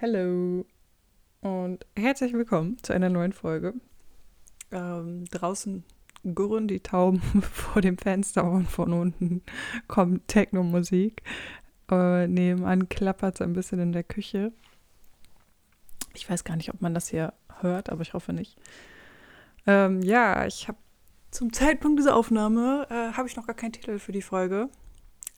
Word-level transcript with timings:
Hallo 0.00 0.64
und 1.40 1.84
herzlich 1.96 2.32
willkommen 2.32 2.76
zu 2.84 2.92
einer 2.92 3.08
neuen 3.08 3.32
Folge. 3.32 3.74
Ähm, 4.70 5.24
draußen 5.24 5.82
gurren 6.36 6.68
die 6.68 6.78
Tauben 6.78 7.20
vor 7.42 7.82
dem 7.82 7.98
Fenster 7.98 8.48
und 8.48 8.68
von 8.68 8.92
unten 8.92 9.42
kommt 9.88 10.28
Techno-Musik. 10.28 11.24
Äh, 11.90 12.28
nebenan 12.28 12.88
klappert 12.88 13.34
es 13.34 13.40
ein 13.40 13.54
bisschen 13.54 13.80
in 13.80 13.90
der 13.90 14.04
Küche. 14.04 14.52
Ich 16.14 16.30
weiß 16.30 16.44
gar 16.44 16.54
nicht, 16.54 16.72
ob 16.72 16.80
man 16.80 16.94
das 16.94 17.08
hier 17.08 17.34
hört, 17.60 17.90
aber 17.90 18.02
ich 18.02 18.14
hoffe 18.14 18.32
nicht. 18.32 18.56
Ähm, 19.66 20.00
ja, 20.02 20.46
ich 20.46 20.68
habe 20.68 20.78
zum 21.32 21.52
Zeitpunkt 21.52 21.98
dieser 21.98 22.14
Aufnahme 22.14 22.86
äh, 22.88 23.16
habe 23.16 23.26
ich 23.26 23.34
noch 23.34 23.48
gar 23.48 23.56
keinen 23.56 23.72
Titel 23.72 23.98
für 23.98 24.12
die 24.12 24.22
Folge. 24.22 24.68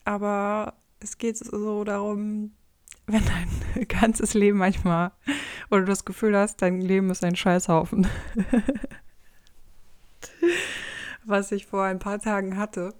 Aber 0.05 0.75
es 0.99 1.17
geht 1.17 1.39
so 1.39 1.83
darum, 1.83 2.51
wenn 3.11 3.23
dein 3.25 3.87
ganzes 3.87 4.33
Leben 4.33 4.57
manchmal 4.57 5.11
oder 5.69 5.81
du 5.81 5.87
das 5.87 6.05
Gefühl 6.05 6.37
hast, 6.37 6.61
dein 6.61 6.81
Leben 6.81 7.09
ist 7.09 7.23
ein 7.23 7.35
Scheißhaufen. 7.35 8.07
Was 11.25 11.51
ich 11.51 11.67
vor 11.67 11.83
ein 11.83 11.99
paar 11.99 12.19
Tagen 12.19 12.57
hatte. 12.57 12.93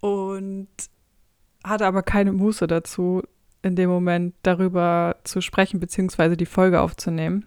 Und 0.00 0.68
hatte 1.64 1.86
aber 1.86 2.02
keine 2.02 2.32
Muße 2.32 2.66
dazu, 2.66 3.22
in 3.62 3.76
dem 3.76 3.90
Moment 3.90 4.34
darüber 4.42 5.16
zu 5.24 5.40
sprechen, 5.40 5.80
beziehungsweise 5.80 6.36
die 6.36 6.46
Folge 6.46 6.80
aufzunehmen. 6.80 7.44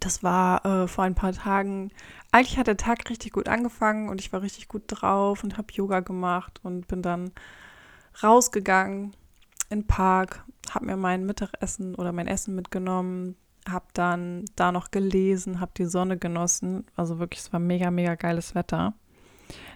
Das 0.00 0.22
war 0.22 0.64
äh, 0.64 0.88
vor 0.88 1.04
ein 1.04 1.14
paar 1.14 1.32
Tagen. 1.32 1.90
Eigentlich 2.32 2.58
hat 2.58 2.66
der 2.66 2.76
Tag 2.76 3.08
richtig 3.08 3.32
gut 3.32 3.48
angefangen 3.48 4.08
und 4.08 4.20
ich 4.20 4.32
war 4.32 4.42
richtig 4.42 4.68
gut 4.68 4.82
drauf 4.88 5.42
und 5.42 5.56
habe 5.56 5.72
Yoga 5.72 6.00
gemacht 6.00 6.60
und 6.62 6.86
bin 6.88 7.02
dann 7.02 7.30
rausgegangen 8.22 9.14
in 9.70 9.80
den 9.80 9.86
Park, 9.86 10.44
habe 10.70 10.86
mir 10.86 10.96
mein 10.96 11.26
Mittagessen 11.26 11.94
oder 11.94 12.12
mein 12.12 12.26
Essen 12.26 12.54
mitgenommen, 12.54 13.36
habe 13.68 13.86
dann 13.94 14.44
da 14.54 14.72
noch 14.72 14.90
gelesen, 14.90 15.60
habe 15.60 15.72
die 15.76 15.86
Sonne 15.86 16.18
genossen. 16.18 16.86
Also 16.94 17.18
wirklich, 17.18 17.40
es 17.40 17.52
war 17.52 17.60
mega, 17.60 17.90
mega 17.90 18.14
geiles 18.14 18.54
Wetter. 18.54 18.94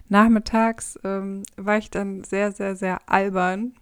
Nachmittags 0.08 0.98
ähm, 1.05 1.44
war 1.56 1.78
ich 1.78 1.91
dann 1.91 2.24
sehr, 2.24 2.52
sehr, 2.52 2.77
sehr 2.77 3.08
albern 3.08 3.74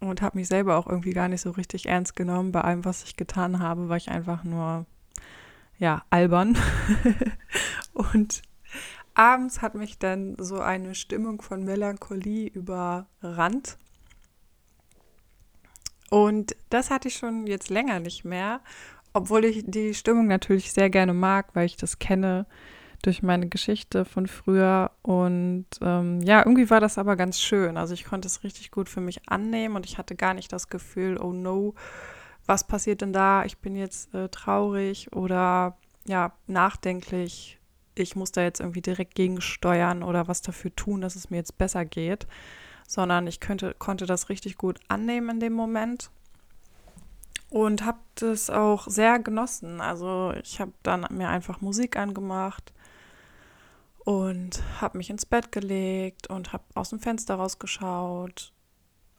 und 0.00 0.22
habe 0.22 0.38
mich 0.38 0.48
selber 0.48 0.76
auch 0.76 0.86
irgendwie 0.86 1.12
gar 1.12 1.28
nicht 1.28 1.40
so 1.40 1.50
richtig 1.50 1.86
ernst 1.86 2.14
genommen 2.14 2.52
bei 2.52 2.60
allem, 2.60 2.84
was 2.84 3.04
ich 3.04 3.16
getan 3.16 3.58
habe, 3.58 3.88
war 3.88 3.96
ich 3.96 4.10
einfach 4.10 4.44
nur, 4.44 4.86
ja, 5.78 6.02
albern. 6.10 6.56
und 7.92 8.42
abends 9.14 9.62
hat 9.62 9.74
mich 9.74 9.98
dann 9.98 10.36
so 10.38 10.60
eine 10.60 10.94
Stimmung 10.94 11.42
von 11.42 11.64
Melancholie 11.64 12.48
überrannt. 12.48 13.78
Und 16.10 16.56
das 16.70 16.90
hatte 16.90 17.08
ich 17.08 17.16
schon 17.16 17.46
jetzt 17.46 17.70
länger 17.70 18.00
nicht 18.00 18.24
mehr, 18.24 18.60
obwohl 19.12 19.44
ich 19.44 19.64
die 19.66 19.94
Stimmung 19.94 20.26
natürlich 20.26 20.72
sehr 20.72 20.90
gerne 20.90 21.12
mag, 21.12 21.54
weil 21.54 21.66
ich 21.66 21.76
das 21.76 21.98
kenne 21.98 22.46
durch 23.02 23.22
meine 23.22 23.48
Geschichte 23.48 24.04
von 24.04 24.26
früher. 24.26 24.90
Und 25.02 25.66
ähm, 25.80 26.20
ja, 26.22 26.40
irgendwie 26.40 26.70
war 26.70 26.80
das 26.80 26.98
aber 26.98 27.16
ganz 27.16 27.40
schön. 27.40 27.76
Also 27.76 27.94
ich 27.94 28.04
konnte 28.04 28.26
es 28.26 28.42
richtig 28.42 28.70
gut 28.70 28.88
für 28.88 29.00
mich 29.00 29.28
annehmen 29.28 29.76
und 29.76 29.86
ich 29.86 29.98
hatte 29.98 30.16
gar 30.16 30.34
nicht 30.34 30.52
das 30.52 30.68
Gefühl, 30.68 31.18
oh 31.18 31.32
no, 31.32 31.74
was 32.46 32.66
passiert 32.66 33.02
denn 33.02 33.12
da? 33.12 33.44
Ich 33.44 33.58
bin 33.58 33.76
jetzt 33.76 34.14
äh, 34.14 34.28
traurig 34.30 35.12
oder 35.14 35.76
ja, 36.06 36.32
nachdenklich. 36.46 37.58
Ich 37.94 38.16
muss 38.16 38.32
da 38.32 38.42
jetzt 38.42 38.60
irgendwie 38.60 38.80
direkt 38.80 39.14
gegensteuern 39.14 40.02
oder 40.02 40.28
was 40.28 40.40
dafür 40.40 40.74
tun, 40.74 41.00
dass 41.00 41.16
es 41.16 41.30
mir 41.30 41.36
jetzt 41.36 41.58
besser 41.58 41.84
geht 41.84 42.26
sondern 42.88 43.26
ich 43.26 43.38
könnte, 43.38 43.74
konnte 43.78 44.06
das 44.06 44.30
richtig 44.30 44.56
gut 44.56 44.80
annehmen 44.88 45.28
in 45.28 45.40
dem 45.40 45.52
Moment 45.52 46.10
und 47.50 47.84
habe 47.84 47.98
das 48.14 48.48
auch 48.48 48.88
sehr 48.88 49.18
genossen. 49.18 49.82
Also 49.82 50.32
ich 50.42 50.58
habe 50.58 50.72
dann 50.82 51.06
mir 51.10 51.28
einfach 51.28 51.60
Musik 51.60 51.98
angemacht 51.98 52.72
und 53.98 54.62
habe 54.80 54.96
mich 54.96 55.10
ins 55.10 55.26
Bett 55.26 55.52
gelegt 55.52 56.28
und 56.28 56.54
habe 56.54 56.64
aus 56.74 56.88
dem 56.88 56.98
Fenster 56.98 57.34
rausgeschaut 57.34 58.54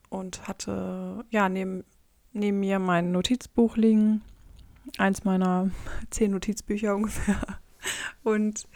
und 0.09 0.47
hatte 0.47 1.23
ja 1.29 1.47
neben, 1.47 1.83
neben 2.33 2.59
mir 2.59 2.79
mein 2.79 3.11
Notizbuch 3.11 3.77
liegen, 3.77 4.23
eins 4.97 5.25
meiner 5.25 5.69
zehn 6.09 6.31
Notizbücher 6.31 6.95
ungefähr. 6.95 7.59
Und 8.23 8.67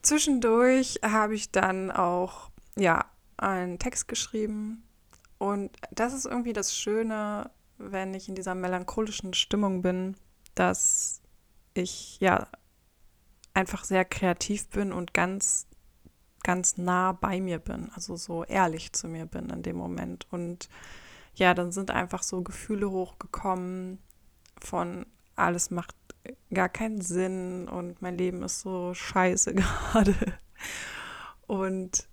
zwischendurch 0.00 1.00
habe 1.02 1.34
ich 1.34 1.52
dann 1.52 1.90
auch 1.90 2.48
ja 2.74 3.04
einen 3.36 3.78
Text 3.78 4.08
geschrieben. 4.08 4.82
Und 5.38 5.76
das 5.90 6.12
ist 6.14 6.26
irgendwie 6.26 6.52
das 6.52 6.74
Schöne, 6.74 7.50
wenn 7.78 8.14
ich 8.14 8.28
in 8.28 8.34
dieser 8.34 8.54
melancholischen 8.54 9.34
Stimmung 9.34 9.82
bin, 9.82 10.16
dass 10.54 11.20
ich 11.74 12.18
ja 12.20 12.48
einfach 13.52 13.84
sehr 13.84 14.04
kreativ 14.04 14.68
bin 14.68 14.92
und 14.92 15.12
ganz, 15.14 15.66
ganz 16.42 16.78
nah 16.78 17.12
bei 17.12 17.40
mir 17.40 17.58
bin, 17.58 17.90
also 17.94 18.16
so 18.16 18.44
ehrlich 18.44 18.92
zu 18.92 19.08
mir 19.08 19.26
bin 19.26 19.50
in 19.50 19.62
dem 19.62 19.76
Moment. 19.76 20.26
Und 20.30 20.68
ja, 21.34 21.52
dann 21.52 21.72
sind 21.72 21.90
einfach 21.90 22.22
so 22.22 22.42
Gefühle 22.42 22.90
hochgekommen 22.90 23.98
von 24.60 25.06
alles 25.36 25.70
macht 25.70 25.94
gar 26.52 26.68
keinen 26.68 27.00
Sinn 27.00 27.68
und 27.68 28.00
mein 28.02 28.16
Leben 28.18 28.42
ist 28.42 28.60
so 28.60 28.94
scheiße 28.94 29.54
gerade. 29.54 30.14
Und 31.46 32.08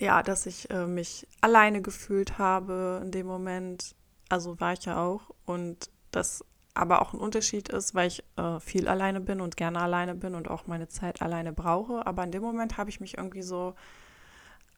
ja, 0.00 0.22
dass 0.22 0.46
ich 0.46 0.70
äh, 0.70 0.86
mich 0.86 1.28
alleine 1.42 1.82
gefühlt 1.82 2.38
habe 2.38 3.00
in 3.04 3.10
dem 3.10 3.26
Moment. 3.26 3.94
Also 4.30 4.58
war 4.58 4.72
ich 4.72 4.86
ja 4.86 4.98
auch. 5.02 5.30
Und 5.44 5.90
das 6.10 6.44
aber 6.72 7.02
auch 7.02 7.12
ein 7.12 7.20
Unterschied 7.20 7.68
ist, 7.68 7.94
weil 7.94 8.08
ich 8.08 8.24
äh, 8.36 8.58
viel 8.60 8.88
alleine 8.88 9.20
bin 9.20 9.40
und 9.40 9.56
gerne 9.56 9.80
alleine 9.80 10.14
bin 10.14 10.34
und 10.34 10.48
auch 10.48 10.66
meine 10.66 10.88
Zeit 10.88 11.20
alleine 11.20 11.52
brauche. 11.52 12.06
Aber 12.06 12.24
in 12.24 12.32
dem 12.32 12.42
Moment 12.42 12.78
habe 12.78 12.88
ich 12.88 13.00
mich 13.00 13.18
irgendwie 13.18 13.42
so 13.42 13.74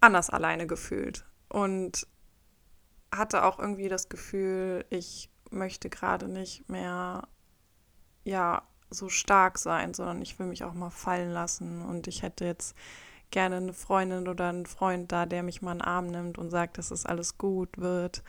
anders 0.01 0.29
alleine 0.29 0.67
gefühlt 0.67 1.25
und 1.49 2.09
hatte 3.13 3.45
auch 3.45 3.61
irgendwie 3.61 3.89
das 3.89 4.09
Gefühl, 4.09 4.85
ich 4.91 5.31
möchte 5.51 5.89
gerade 5.89 6.27
nicht 6.27 6.69
mehr 6.69 7.29
ja 8.25 8.63
so 8.91 9.09
stark 9.09 9.59
sein, 9.59 9.95
sondern 9.95 10.21
ich 10.21 10.39
will 10.39 10.47
mich 10.47 10.65
auch 10.65 10.75
mal 10.75 10.91
fallen 10.91 11.31
lassen 11.31 11.83
und 11.83 12.09
ich 12.09 12.23
hätte 12.23 12.45
jetzt 12.45 12.75
gerne 13.33 13.57
eine 13.57 13.73
Freundin 13.73 14.29
oder 14.29 14.49
einen 14.49 14.67
Freund 14.67 15.11
da, 15.11 15.27
der 15.27 15.43
mich 15.43 15.63
mal 15.63 15.73
in 15.73 15.79
den 15.79 15.85
Arm 15.85 16.07
nimmt 16.07 16.39
und 16.39 16.51
sagt, 16.51 16.79
dass 16.79 16.93
es 16.93 17.05
alles 17.05 17.37
gut 17.39 17.79
wird. 17.79 18.23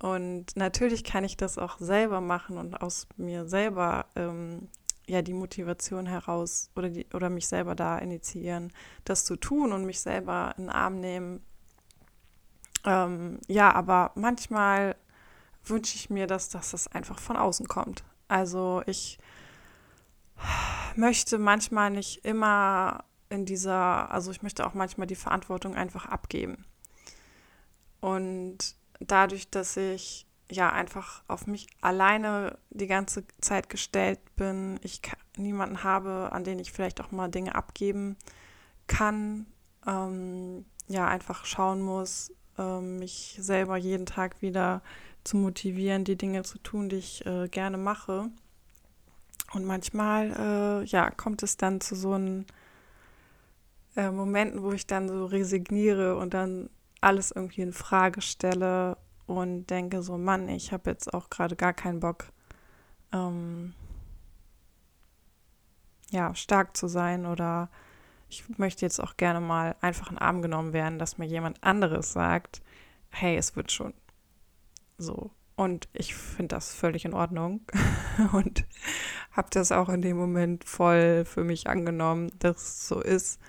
Und 0.00 0.56
natürlich 0.56 1.04
kann 1.04 1.24
ich 1.24 1.36
das 1.36 1.56
auch 1.56 1.78
selber 1.78 2.20
machen 2.20 2.58
und 2.58 2.82
aus 2.82 3.06
mir 3.16 3.46
selber 3.46 4.06
ähm, 4.16 4.68
ja 5.06 5.22
die 5.22 5.32
Motivation 5.32 6.06
heraus 6.06 6.70
oder, 6.74 6.88
die, 6.90 7.06
oder 7.14 7.30
mich 7.30 7.46
selber 7.46 7.74
da 7.74 7.98
initiieren, 7.98 8.72
das 9.04 9.24
zu 9.24 9.36
tun 9.36 9.72
und 9.72 9.84
mich 9.84 10.00
selber 10.00 10.54
in 10.56 10.64
den 10.64 10.70
Arm 10.70 11.00
nehmen. 11.00 11.42
Ähm, 12.84 13.38
ja, 13.46 13.72
aber 13.72 14.12
manchmal 14.14 14.96
wünsche 15.64 15.96
ich 15.96 16.10
mir, 16.10 16.26
dass, 16.26 16.48
dass 16.48 16.72
das 16.72 16.88
einfach 16.88 17.18
von 17.18 17.36
außen 17.36 17.68
kommt. 17.68 18.04
Also 18.28 18.82
ich 18.86 19.18
möchte 20.96 21.38
manchmal 21.38 21.90
nicht 21.90 22.24
immer 22.24 23.04
in 23.34 23.44
dieser, 23.44 24.10
also 24.10 24.30
ich 24.30 24.42
möchte 24.42 24.66
auch 24.66 24.74
manchmal 24.74 25.06
die 25.06 25.14
Verantwortung 25.14 25.74
einfach 25.74 26.06
abgeben. 26.06 26.64
Und 28.00 28.58
dadurch, 29.00 29.50
dass 29.50 29.76
ich 29.76 30.26
ja 30.50 30.70
einfach 30.70 31.22
auf 31.26 31.46
mich 31.46 31.66
alleine 31.80 32.58
die 32.70 32.86
ganze 32.86 33.24
Zeit 33.40 33.68
gestellt 33.68 34.20
bin, 34.36 34.78
ich 34.82 35.00
niemanden 35.36 35.82
habe, 35.82 36.30
an 36.32 36.44
den 36.44 36.58
ich 36.58 36.72
vielleicht 36.72 37.00
auch 37.00 37.10
mal 37.10 37.28
Dinge 37.28 37.54
abgeben 37.54 38.16
kann, 38.86 39.46
ähm, 39.86 40.66
ja, 40.86 41.08
einfach 41.08 41.44
schauen 41.46 41.80
muss, 41.80 42.32
ähm, 42.58 42.98
mich 42.98 43.36
selber 43.40 43.76
jeden 43.76 44.06
Tag 44.06 44.42
wieder 44.42 44.82
zu 45.24 45.38
motivieren, 45.38 46.04
die 46.04 46.16
Dinge 46.16 46.42
zu 46.42 46.58
tun, 46.58 46.88
die 46.88 46.96
ich 46.96 47.24
äh, 47.26 47.48
gerne 47.48 47.78
mache. 47.78 48.30
Und 49.52 49.64
manchmal, 49.64 50.82
äh, 50.82 50.84
ja, 50.84 51.10
kommt 51.10 51.42
es 51.42 51.56
dann 51.56 51.80
zu 51.80 51.94
so 51.94 52.12
einem 52.12 52.44
äh, 53.96 54.10
Momenten, 54.10 54.62
wo 54.62 54.72
ich 54.72 54.86
dann 54.86 55.08
so 55.08 55.26
resigniere 55.26 56.16
und 56.16 56.34
dann 56.34 56.70
alles 57.00 57.30
irgendwie 57.30 57.62
in 57.62 57.72
Frage 57.72 58.20
stelle 58.22 58.96
und 59.26 59.66
denke 59.66 60.02
so, 60.02 60.18
Mann, 60.18 60.48
ich 60.48 60.72
habe 60.72 60.90
jetzt 60.90 61.12
auch 61.12 61.30
gerade 61.30 61.56
gar 61.56 61.72
keinen 61.72 62.00
Bock, 62.00 62.26
ähm, 63.12 63.74
ja, 66.10 66.34
stark 66.34 66.76
zu 66.76 66.88
sein 66.88 67.26
oder 67.26 67.70
ich 68.28 68.58
möchte 68.58 68.84
jetzt 68.84 69.00
auch 69.00 69.16
gerne 69.16 69.40
mal 69.40 69.76
einfach 69.80 70.08
in 70.08 70.16
den 70.16 70.22
Arm 70.22 70.42
genommen 70.42 70.72
werden, 70.72 70.98
dass 70.98 71.18
mir 71.18 71.26
jemand 71.26 71.62
anderes 71.62 72.12
sagt, 72.12 72.62
hey, 73.10 73.36
es 73.36 73.54
wird 73.54 73.70
schon 73.70 73.94
so. 74.98 75.30
Und 75.56 75.88
ich 75.92 76.14
finde 76.16 76.56
das 76.56 76.74
völlig 76.74 77.04
in 77.04 77.14
Ordnung 77.14 77.60
und 78.32 78.66
habe 79.30 79.48
das 79.50 79.70
auch 79.70 79.88
in 79.88 80.02
dem 80.02 80.16
Moment 80.16 80.64
voll 80.64 81.24
für 81.24 81.44
mich 81.44 81.68
angenommen, 81.68 82.30
dass 82.40 82.56
es 82.56 82.88
so 82.88 83.00
ist 83.00 83.40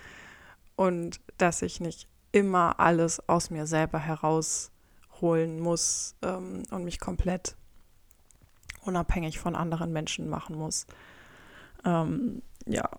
und 0.75 1.19
dass 1.38 1.62
ich 1.62 1.80
nicht 1.80 2.07
immer 2.31 2.80
alles 2.80 3.27
aus 3.30 3.50
mir 3.50 3.66
selber 3.66 4.00
heraus 4.00 4.72
holen 5.22 5.60
muss 5.60 6.16
ähm, 6.22 6.63
und 6.72 6.83
mich 6.83 7.00
komplett 7.00 7.56
unabhängig 8.81 9.39
von 9.39 9.56
anderen 9.56 9.92
Menschen 9.94 10.30
machen 10.30 10.56
muss. 10.57 10.86
Ähm, 11.86 12.42
ja, 12.66 12.89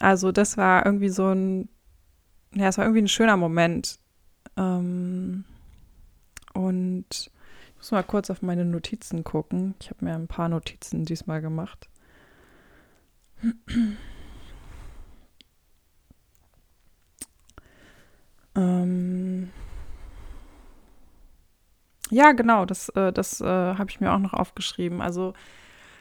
also 0.00 0.32
das 0.32 0.56
war 0.56 0.84
irgendwie 0.84 1.08
so 1.08 1.28
ein, 1.28 1.68
ja, 2.54 2.68
es 2.68 2.78
war 2.78 2.84
irgendwie 2.84 3.02
ein 3.02 3.08
schöner 3.08 3.36
Moment. 3.36 3.98
Ähm, 4.56 5.44
und 6.54 7.06
ich 7.10 7.76
muss 7.76 7.92
mal 7.92 8.02
kurz 8.02 8.30
auf 8.30 8.42
meine 8.42 8.64
Notizen 8.64 9.24
gucken. 9.24 9.74
Ich 9.80 9.90
habe 9.90 10.04
mir 10.04 10.14
ein 10.14 10.28
paar 10.28 10.48
Notizen 10.48 11.04
diesmal 11.04 11.40
gemacht. 11.40 11.88
Ja, 22.12 22.32
genau, 22.32 22.66
das, 22.66 22.90
äh, 22.90 23.10
das 23.10 23.40
äh, 23.40 23.46
habe 23.46 23.88
ich 23.88 23.98
mir 23.98 24.12
auch 24.12 24.18
noch 24.18 24.34
aufgeschrieben. 24.34 25.00
Also, 25.00 25.32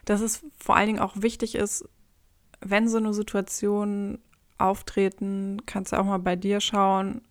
dass 0.03 0.19
es 0.19 0.43
vor 0.57 0.75
allen 0.75 0.87
Dingen 0.87 0.99
auch 0.99 1.13
wichtig 1.15 1.55
ist, 1.55 1.87
wenn 2.59 2.89
so 2.89 2.97
eine 2.97 3.13
Situation 3.13 4.19
auftreten, 4.57 5.61
kannst 5.65 5.93
du 5.93 5.97
auch 5.97 6.03
mal 6.03 6.19
bei 6.19 6.35
dir 6.35 6.59
schauen, 6.59 7.21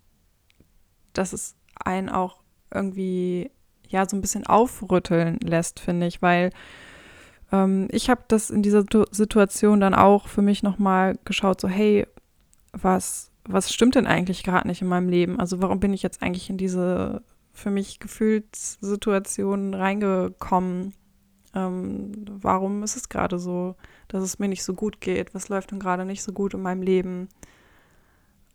dass 1.12 1.34
es 1.34 1.56
einen 1.74 2.08
auch 2.08 2.40
irgendwie 2.72 3.50
ja 3.86 4.08
so 4.08 4.16
ein 4.16 4.22
bisschen 4.22 4.46
aufrütteln 4.46 5.38
lässt, 5.40 5.78
finde 5.78 6.06
ich, 6.06 6.22
weil 6.22 6.48
ähm, 7.52 7.86
ich 7.90 8.08
habe 8.08 8.22
das 8.28 8.48
in 8.48 8.62
dieser 8.62 8.84
Situation 9.10 9.80
dann 9.80 9.94
auch 9.94 10.26
für 10.26 10.42
mich 10.42 10.62
nochmal 10.62 11.18
geschaut, 11.26 11.60
so 11.60 11.68
hey, 11.68 12.06
was, 12.72 13.30
was 13.44 13.74
stimmt 13.74 13.94
denn 13.96 14.06
eigentlich 14.06 14.42
gerade 14.42 14.66
nicht 14.66 14.80
in 14.80 14.88
meinem 14.88 15.10
Leben? 15.10 15.38
Also 15.38 15.60
warum 15.60 15.80
bin 15.80 15.92
ich 15.92 16.02
jetzt 16.02 16.22
eigentlich 16.22 16.48
in 16.48 16.56
diese 16.56 17.22
für 17.52 17.70
mich 17.70 18.00
gefühlt 18.00 18.54
Situation 18.54 19.74
reingekommen? 19.74 20.94
Ähm, 21.54 22.24
warum 22.28 22.82
ist 22.82 22.96
es 22.96 23.08
gerade 23.08 23.38
so, 23.38 23.76
dass 24.08 24.22
es 24.22 24.38
mir 24.38 24.48
nicht 24.48 24.64
so 24.64 24.74
gut 24.74 25.00
geht? 25.00 25.34
Was 25.34 25.48
läuft 25.48 25.72
denn 25.72 25.80
gerade 25.80 26.04
nicht 26.04 26.22
so 26.22 26.32
gut 26.32 26.54
in 26.54 26.62
meinem 26.62 26.82
Leben? 26.82 27.28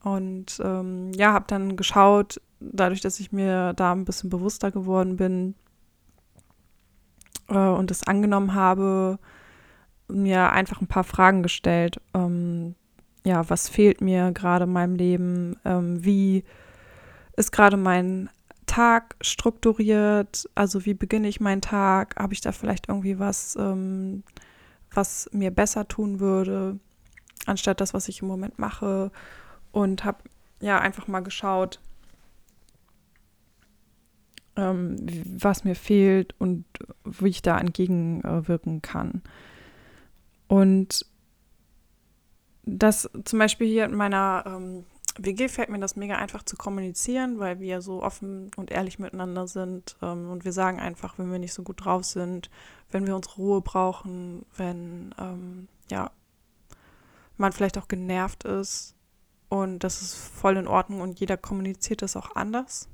Und 0.03 0.61
ähm, 0.63 1.11
ja, 1.13 1.33
habe 1.33 1.45
dann 1.47 1.75
geschaut, 1.75 2.39
dadurch, 2.59 3.01
dass 3.01 3.19
ich 3.19 3.31
mir 3.31 3.73
da 3.73 3.91
ein 3.91 4.05
bisschen 4.05 4.29
bewusster 4.29 4.71
geworden 4.71 5.17
bin 5.17 5.55
äh, 7.49 7.57
und 7.57 7.91
es 7.91 8.03
angenommen 8.03 8.53
habe, 8.53 9.19
mir 10.07 10.51
einfach 10.51 10.81
ein 10.81 10.87
paar 10.87 11.03
Fragen 11.03 11.43
gestellt. 11.43 11.99
Ähm, 12.13 12.75
ja, 13.25 13.49
was 13.49 13.67
fehlt 13.67 14.01
mir 14.01 14.31
gerade 14.31 14.65
in 14.65 14.71
meinem 14.71 14.95
Leben? 14.95 15.57
Ähm, 15.65 16.05
wie 16.05 16.43
ist 17.35 17.51
gerade 17.51 17.75
mein 17.75 18.29
Tag 18.75 19.15
strukturiert? 19.21 20.49
Also 20.53 20.85
wie 20.85 20.93
beginne 20.93 21.29
ich 21.29 21.39
meinen 21.39 21.61
Tag? 21.61 22.17
Habe 22.17 22.33
ich 22.33 22.41
da 22.41 22.51
vielleicht 22.51 22.89
irgendwie 22.89 23.19
was, 23.19 23.55
ähm, 23.55 24.23
was 24.91 25.29
mir 25.31 25.49
besser 25.51 25.87
tun 25.87 26.19
würde, 26.19 26.77
anstatt 27.45 27.79
das, 27.79 27.93
was 27.93 28.09
ich 28.09 28.21
im 28.21 28.27
Moment 28.27 28.59
mache? 28.59 29.11
Und 29.71 30.03
habe 30.03 30.17
ja 30.59 30.77
einfach 30.77 31.07
mal 31.07 31.21
geschaut, 31.21 31.79
ähm, 34.57 34.97
was 35.39 35.63
mir 35.63 35.75
fehlt 35.75 36.35
und 36.37 36.65
wie 37.05 37.29
ich 37.29 37.41
da 37.41 37.57
entgegenwirken 37.57 38.81
kann. 38.81 39.21
Und 40.49 41.05
das 42.65 43.09
zum 43.23 43.39
Beispiel 43.39 43.67
hier 43.67 43.85
in 43.85 43.95
meiner 43.95 44.43
ähm, 44.45 44.83
WG 45.17 45.47
fällt 45.47 45.69
mir 45.69 45.79
das 45.79 45.95
mega 45.95 46.15
einfach 46.15 46.43
zu 46.43 46.57
kommunizieren, 46.57 47.39
weil 47.39 47.59
wir 47.59 47.81
so 47.81 48.03
offen 48.03 48.51
und 48.57 48.71
ehrlich 48.71 48.99
miteinander 48.99 49.47
sind 49.47 49.97
ähm, 50.01 50.29
und 50.29 50.43
wir 50.43 50.51
sagen 50.51 50.79
einfach, 50.79 51.17
wenn 51.17 51.31
wir 51.31 51.39
nicht 51.39 51.53
so 51.53 51.63
gut 51.63 51.85
drauf 51.85 52.03
sind, 52.03 52.49
wenn 52.91 53.07
wir 53.07 53.15
unsere 53.15 53.35
Ruhe 53.35 53.61
brauchen, 53.61 54.45
wenn 54.57 55.15
ähm, 55.17 55.67
ja 55.89 56.11
man 57.37 57.51
vielleicht 57.51 57.77
auch 57.77 57.87
genervt 57.87 58.43
ist 58.43 58.95
und 59.49 59.79
das 59.79 60.01
ist 60.01 60.15
voll 60.15 60.57
in 60.57 60.67
Ordnung 60.67 61.01
und 61.01 61.19
jeder 61.19 61.37
kommuniziert 61.37 62.01
das 62.01 62.15
auch 62.15 62.35
anders. 62.35 62.89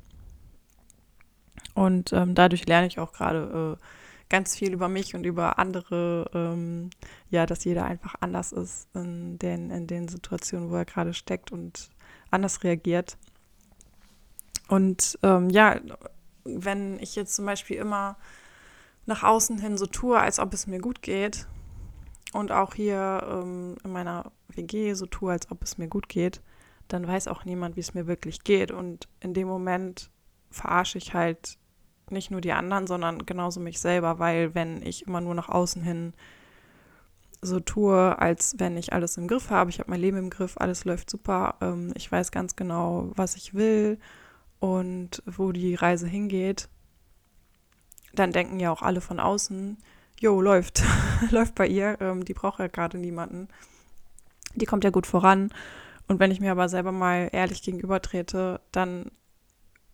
Und 1.74 2.12
ähm, 2.14 2.36
dadurch 2.36 2.68
lerne 2.68 2.88
ich 2.88 3.00
auch 3.00 3.14
gerade 3.14 3.78
äh, 3.80 3.84
ganz 4.30 4.56
viel 4.56 4.74
über 4.74 4.90
mich 4.90 5.16
und 5.16 5.26
über 5.26 5.60
andere, 5.60 6.30
ähm, 6.34 6.90
ja, 7.30 7.46
dass 7.46 7.64
jeder 7.64 7.86
einfach 7.86 8.16
anders 8.20 8.52
ist 8.52 8.88
in 8.96 9.38
den, 9.38 9.70
in 9.72 9.88
den 9.88 10.08
Situationen, 10.08 10.70
wo 10.70 10.76
er 10.76 10.86
gerade 10.86 11.14
steckt 11.14 11.52
und 11.52 11.90
anders 12.32 12.64
reagiert. 12.64 13.18
Und 14.68 15.20
ähm, 15.22 15.50
ja, 15.50 15.80
wenn 16.44 17.00
ich 17.00 17.16
jetzt 17.16 17.36
zum 17.36 17.46
Beispiel 17.46 17.78
immer 17.78 18.18
nach 19.06 19.24
außen 19.24 19.60
hin 19.60 19.78
so 19.78 19.86
tue, 19.86 20.20
als 20.20 20.40
ob 20.40 20.54
es 20.54 20.68
mir 20.68 20.80
gut 20.80 21.02
geht 21.02 21.48
und 22.34 22.52
auch 22.52 22.74
hier 22.74 23.28
ähm, 23.30 23.76
in 23.84 23.92
meiner 23.92 24.32
WG 24.50 24.94
so 24.94 25.06
tue, 25.06 25.32
als 25.32 25.52
ob 25.52 25.64
es 25.64 25.78
mir 25.78 25.88
gut 25.88 26.08
geht, 26.08 26.42
dann 26.88 27.08
weiß 27.08 27.28
auch 27.28 27.46
niemand, 27.46 27.76
wie 27.76 27.82
es 27.82 27.94
mir 27.94 28.08
wirklich 28.08 28.44
geht. 28.44 28.72
Und 28.72 29.08
in 29.20 29.34
dem 29.34 29.48
Moment 29.48 30.10
verarsche 30.50 30.98
ich 30.98 31.14
halt 31.14 31.58
nicht 32.10 32.32
nur 32.32 32.42
die 32.42 32.52
anderen, 32.52 32.88
sondern 32.88 33.26
genauso 33.26 33.60
mich 33.60 33.80
selber, 33.80 34.20
weil 34.20 34.54
wenn 34.54 34.82
ich 34.82 35.08
immer 35.08 35.22
nur 35.22 35.34
nach 35.34 35.50
außen 35.50 35.82
hin 35.82 36.14
so 37.42 37.60
tue, 37.60 38.20
als 38.20 38.56
wenn 38.58 38.78
ich 38.78 38.94
alles 38.94 39.18
im 39.18 39.28
Griff 39.28 39.50
habe, 39.50 39.70
ich 39.70 39.80
habe 39.80 39.90
mein 39.90 40.00
Leben 40.00 40.18
im 40.18 40.30
Griff, 40.30 40.58
alles 40.58 40.86
läuft 40.86 41.10
super, 41.10 41.56
ähm, 41.62 41.92
ich 41.96 42.12
weiß 42.12 42.32
ganz 42.32 42.56
genau, 42.56 43.12
was 43.16 43.36
ich 43.36 43.54
will 43.54 43.98
und 44.60 45.24
wo 45.26 45.52
die 45.52 45.74
Reise 45.76 46.08
hingeht, 46.08 46.70
dann 48.14 48.32
denken 48.32 48.60
ja 48.60 48.72
auch 48.72 48.84
alle 48.84 49.02
von 49.02 49.20
außen, 49.20 49.78
jo, 50.20 50.40
läuft, 50.40 50.84
läuft 51.32 51.56
bei 51.56 51.68
ihr, 51.68 52.00
ähm, 52.00 52.26
die 52.26 52.34
braucht 52.34 52.60
ja 52.60 52.68
gerade 52.68 53.00
niemanden, 53.00 53.48
die 54.54 54.66
kommt 54.66 54.84
ja 54.84 54.92
gut 54.92 55.08
voran. 55.08 55.52
Und 56.08 56.20
wenn 56.20 56.32
ich 56.32 56.42
mir 56.42 56.52
aber 56.52 56.70
selber 56.70 56.92
mal 56.92 57.30
ehrlich 57.32 57.64
gegenübertrete, 57.64 58.60
dann 58.72 59.12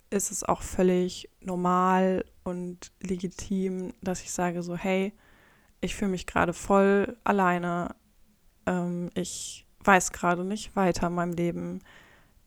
ist 0.10 0.32
es 0.32 0.44
auch 0.44 0.62
völlig 0.62 1.30
normal 1.42 2.26
und 2.44 2.92
legitim, 3.02 3.94
dass 4.02 4.22
ich 4.22 4.32
sage 4.32 4.64
so, 4.64 4.76
hey, 4.76 5.14
ich 5.82 5.96
fühle 5.96 6.12
mich 6.12 6.26
gerade 6.26 6.54
voll 6.54 7.18
alleine. 7.24 7.96
Ähm, 8.66 9.10
ich 9.14 9.68
weiß 9.84 10.12
gerade 10.12 10.44
nicht 10.44 10.76
weiter 10.76 11.08
in 11.08 11.14
meinem 11.14 11.34
Leben. 11.34 11.82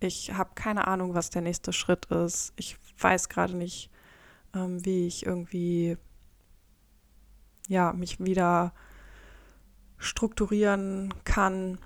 Ich 0.00 0.32
habe 0.32 0.50
keine 0.54 0.86
Ahnung, 0.86 1.14
was 1.14 1.30
der 1.30 1.42
nächste 1.42 1.72
Schritt 1.72 2.06
ist. 2.06 2.52
Ich 2.56 2.76
weiß 2.98 3.28
gerade 3.28 3.56
nicht, 3.56 3.90
ähm, 4.54 4.84
wie 4.84 5.06
ich 5.06 5.26
irgendwie 5.26 5.96
ja 7.68 7.92
mich 7.92 8.18
wieder 8.20 8.72
strukturieren 9.98 11.14
kann 11.24 11.78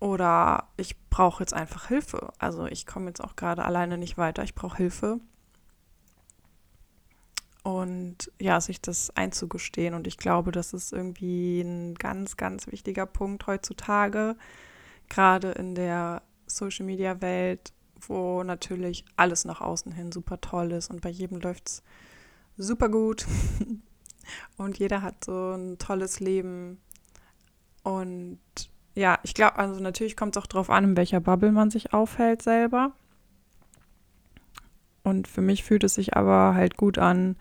oder 0.00 0.68
ich 0.76 0.96
brauche 1.10 1.42
jetzt 1.42 1.54
einfach 1.54 1.88
Hilfe. 1.88 2.32
Also 2.38 2.66
ich 2.66 2.86
komme 2.86 3.06
jetzt 3.06 3.22
auch 3.22 3.36
gerade 3.36 3.64
alleine 3.64 3.98
nicht 3.98 4.18
weiter. 4.18 4.42
Ich 4.42 4.54
brauche 4.54 4.78
Hilfe. 4.78 5.20
Und 7.64 8.30
ja, 8.38 8.60
sich 8.60 8.80
das 8.80 9.10
einzugestehen. 9.16 9.94
Und 9.94 10.06
ich 10.06 10.18
glaube, 10.18 10.52
das 10.52 10.72
ist 10.72 10.92
irgendwie 10.92 11.62
ein 11.62 11.94
ganz, 11.94 12.36
ganz 12.36 12.66
wichtiger 12.70 13.06
Punkt 13.06 13.46
heutzutage, 13.46 14.36
gerade 15.08 15.52
in 15.52 15.74
der 15.74 16.22
Social-Media-Welt, 16.46 17.72
wo 18.08 18.42
natürlich 18.42 19.04
alles 19.16 19.46
nach 19.46 19.62
außen 19.62 19.92
hin 19.92 20.12
super 20.12 20.40
toll 20.42 20.72
ist 20.72 20.90
und 20.90 21.00
bei 21.00 21.08
jedem 21.08 21.40
läuft 21.40 21.68
es 21.68 21.82
super 22.58 22.90
gut. 22.90 23.26
und 24.56 24.78
jeder 24.78 25.02
hat 25.02 25.24
so 25.24 25.52
ein 25.52 25.78
tolles 25.78 26.20
Leben. 26.20 26.80
Und 27.82 28.40
ja, 28.94 29.18
ich 29.22 29.34
glaube, 29.34 29.56
also 29.56 29.80
natürlich 29.80 30.16
kommt 30.16 30.36
es 30.36 30.42
auch 30.42 30.46
darauf 30.46 30.70
an, 30.70 30.84
in 30.84 30.96
welcher 30.96 31.20
Bubble 31.20 31.52
man 31.52 31.70
sich 31.70 31.92
aufhält 31.92 32.42
selber. 32.42 32.92
Und 35.04 35.28
für 35.28 35.42
mich 35.42 35.62
fühlt 35.62 35.84
es 35.84 35.94
sich 35.94 36.16
aber 36.16 36.54
halt 36.54 36.76
gut 36.76 36.98
an, 36.98 37.36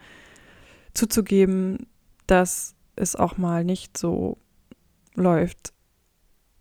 zuzugeben, 0.93 1.87
dass 2.27 2.75
es 2.95 3.15
auch 3.15 3.37
mal 3.37 3.63
nicht 3.63 3.97
so 3.97 4.37
läuft, 5.15 5.73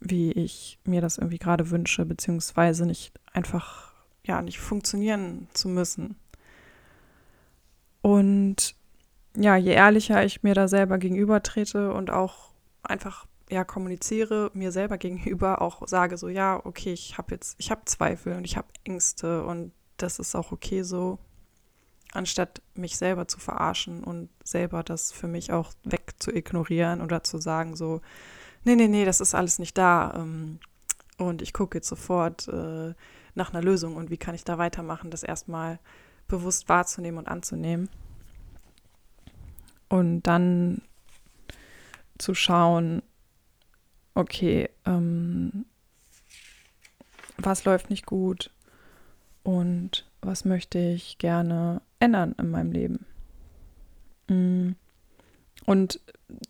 wie 0.00 0.32
ich 0.32 0.78
mir 0.84 1.00
das 1.00 1.18
irgendwie 1.18 1.38
gerade 1.38 1.70
wünsche, 1.70 2.06
beziehungsweise 2.06 2.86
nicht 2.86 3.12
einfach, 3.32 3.92
ja, 4.24 4.40
nicht 4.40 4.58
funktionieren 4.58 5.48
zu 5.52 5.68
müssen. 5.68 6.16
Und 8.00 8.74
ja, 9.36 9.56
je 9.56 9.72
ehrlicher 9.72 10.24
ich 10.24 10.42
mir 10.42 10.54
da 10.54 10.68
selber 10.68 10.98
gegenüber 10.98 11.42
trete 11.42 11.92
und 11.92 12.10
auch 12.10 12.52
einfach 12.82 13.26
ja 13.50 13.64
kommuniziere 13.64 14.50
mir 14.54 14.72
selber 14.72 14.98
gegenüber, 14.98 15.62
auch 15.62 15.86
sage 15.86 16.16
so, 16.16 16.28
ja, 16.28 16.60
okay, 16.64 16.92
ich 16.92 17.18
habe 17.18 17.34
jetzt, 17.34 17.54
ich 17.58 17.70
habe 17.70 17.82
Zweifel 17.84 18.34
und 18.34 18.44
ich 18.44 18.56
habe 18.56 18.68
Ängste 18.84 19.44
und 19.44 19.72
das 20.02 20.18
ist 20.18 20.34
auch 20.34 20.52
okay 20.52 20.82
so, 20.82 21.18
anstatt 22.12 22.60
mich 22.74 22.96
selber 22.96 23.26
zu 23.26 23.38
verarschen 23.40 24.04
und 24.04 24.28
selber 24.44 24.82
das 24.82 25.12
für 25.12 25.28
mich 25.28 25.52
auch 25.52 25.72
weg 25.84 26.14
zu 26.18 26.30
ignorieren 26.30 27.00
oder 27.00 27.22
zu 27.22 27.38
sagen 27.38 27.74
so, 27.74 28.00
nee, 28.64 28.76
nee, 28.76 28.88
nee, 28.88 29.04
das 29.04 29.20
ist 29.20 29.34
alles 29.34 29.58
nicht 29.58 29.78
da 29.78 30.14
ähm, 30.16 30.58
und 31.18 31.42
ich 31.42 31.52
gucke 31.52 31.78
jetzt 31.78 31.88
sofort 31.88 32.48
äh, 32.48 32.94
nach 33.34 33.52
einer 33.52 33.62
Lösung 33.62 33.96
und 33.96 34.10
wie 34.10 34.18
kann 34.18 34.34
ich 34.34 34.44
da 34.44 34.58
weitermachen, 34.58 35.10
das 35.10 35.22
erstmal 35.22 35.78
bewusst 36.28 36.68
wahrzunehmen 36.68 37.18
und 37.18 37.28
anzunehmen. 37.28 37.88
Und 39.88 40.22
dann 40.22 40.82
zu 42.18 42.34
schauen, 42.34 43.02
okay, 44.14 44.70
ähm, 44.84 45.66
was 47.36 47.64
läuft 47.64 47.90
nicht 47.90 48.06
gut 48.06 48.50
und 49.42 50.06
was 50.20 50.44
möchte 50.44 50.78
ich 50.78 51.18
gerne 51.18 51.82
ändern 51.98 52.34
in 52.38 52.50
meinem 52.50 52.72
Leben. 52.72 53.06
Mm. 54.28 54.72
Und 55.64 56.00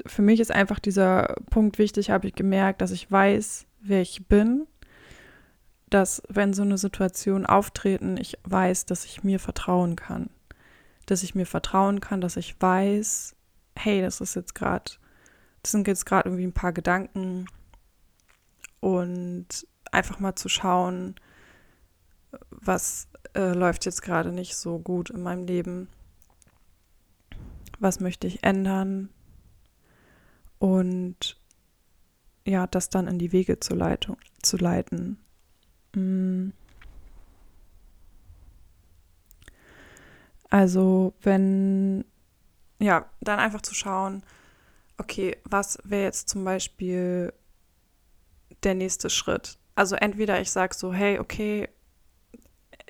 für 0.06 0.22
mich 0.22 0.40
ist 0.40 0.50
einfach 0.50 0.78
dieser 0.78 1.34
Punkt 1.50 1.78
wichtig, 1.78 2.10
habe 2.10 2.26
ich 2.26 2.34
gemerkt, 2.34 2.80
dass 2.80 2.90
ich 2.92 3.10
weiß, 3.10 3.66
wer 3.80 4.00
ich 4.00 4.26
bin, 4.26 4.66
dass 5.90 6.22
wenn 6.28 6.54
so 6.54 6.62
eine 6.62 6.78
Situation 6.78 7.44
auftreten, 7.44 8.16
ich 8.16 8.38
weiß, 8.44 8.86
dass 8.86 9.04
ich 9.04 9.22
mir 9.22 9.38
vertrauen 9.38 9.96
kann. 9.96 10.30
Dass 11.06 11.22
ich 11.22 11.34
mir 11.34 11.46
vertrauen 11.46 12.00
kann, 12.00 12.20
dass 12.20 12.36
ich 12.36 12.60
weiß, 12.60 13.34
hey, 13.76 14.00
das 14.00 14.20
ist 14.20 14.34
jetzt 14.34 14.54
gerade, 14.54 14.92
das 15.62 15.72
sind 15.72 15.86
jetzt 15.86 16.06
gerade 16.06 16.28
irgendwie 16.28 16.46
ein 16.46 16.54
paar 16.54 16.72
Gedanken 16.72 17.46
und 18.80 19.46
einfach 19.90 20.18
mal 20.20 20.34
zu 20.34 20.48
schauen, 20.48 21.16
was 22.64 23.08
äh, 23.34 23.52
läuft 23.52 23.84
jetzt 23.84 24.02
gerade 24.02 24.32
nicht 24.32 24.56
so 24.56 24.78
gut 24.78 25.10
in 25.10 25.22
meinem 25.22 25.46
Leben. 25.46 25.88
Was 27.78 28.00
möchte 28.00 28.26
ich 28.26 28.44
ändern? 28.44 29.08
Und 30.58 31.40
ja, 32.44 32.66
das 32.66 32.88
dann 32.88 33.08
in 33.08 33.18
die 33.18 33.32
Wege 33.32 33.60
zu, 33.60 33.74
Leitung, 33.74 34.16
zu 34.42 34.56
leiten. 34.56 35.18
Mm. 35.94 36.50
Also, 40.50 41.14
wenn, 41.22 42.04
ja, 42.78 43.06
dann 43.20 43.38
einfach 43.38 43.62
zu 43.62 43.74
schauen, 43.74 44.22
okay, 44.98 45.36
was 45.44 45.78
wäre 45.84 46.04
jetzt 46.04 46.28
zum 46.28 46.44
Beispiel 46.44 47.32
der 48.62 48.74
nächste 48.74 49.08
Schritt? 49.08 49.58
Also 49.74 49.96
entweder 49.96 50.40
ich 50.40 50.50
sage 50.50 50.74
so, 50.74 50.92
hey, 50.92 51.18
okay, 51.18 51.68